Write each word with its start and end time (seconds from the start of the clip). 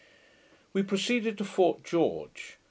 ]We 0.73 0.81
proceeded 0.81 1.37
to 1.37 1.45
Fort 1.45 1.83
George. 1.83 2.57